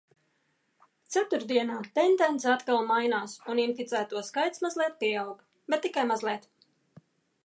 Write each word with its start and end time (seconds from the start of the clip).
Ceturtdienā 1.15 1.75
tendence 1.99 2.49
atkal 2.53 2.81
mainās 2.93 3.35
un 3.53 3.61
inficēto 3.67 4.23
skaits 4.31 4.63
mazliet 4.67 4.97
pieaug. 5.05 5.45
Bet 5.75 5.85
tikai 5.89 6.07
mazliet. 6.13 6.49